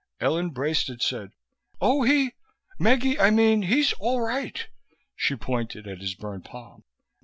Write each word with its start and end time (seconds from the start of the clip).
Ellen 0.19 0.49
Braisted 0.49 1.03
said, 1.03 1.29
"Oh, 1.79 2.01
he 2.01 2.31
Meggie, 2.79 3.19
I 3.19 3.29
mean, 3.29 3.61
he's 3.61 3.93
all 3.99 4.19
right." 4.19 4.67
She 5.15 5.35
pointed 5.35 5.85
at 5.87 6.01
his 6.01 6.15
burned 6.15 6.45
palm. 6.45 6.85